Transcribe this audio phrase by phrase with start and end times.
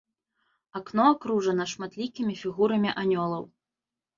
[0.79, 3.43] Акно акружана шматлікімі фігурамі анёлаў.